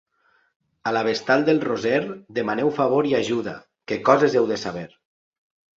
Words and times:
A 0.91 0.93
la 0.97 1.03
vestal 1.07 1.45
del 1.51 1.61
Roser 1.67 1.99
demaneu 2.39 2.73
favor 2.81 3.13
i 3.13 3.17
ajuda, 3.21 3.55
que 3.93 4.03
coses 4.11 4.41
heu 4.41 4.53
de 4.55 4.61
saber. 4.67 4.91